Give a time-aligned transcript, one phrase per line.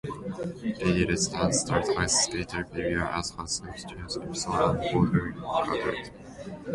[0.83, 6.11] "Lady, Let's Dance" stars ice skater Belita as herself, James Ellison, and Walter Catlett.